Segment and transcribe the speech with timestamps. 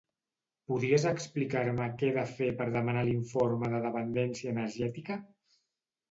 [0.69, 5.19] Podries explicar-me què de fer per demanar l'informe de dependència energètica?